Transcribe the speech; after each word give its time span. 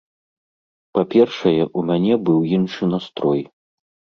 Па-першае, 0.95 1.53
у 1.81 1.85
мяне 1.91 2.13
быў 2.31 2.39
іншы 2.59 2.83
настрой. 2.95 3.41